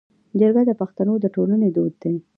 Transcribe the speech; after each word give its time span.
جرګه 0.39 0.61
د 0.67 0.71
پښتنو 0.81 1.13
د 1.23 1.25
ټولنې 1.35 1.67
دود 1.75 1.93
دی 2.03 2.15